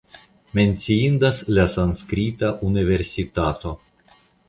[0.59, 3.79] Menciindas la sanskrita universitato.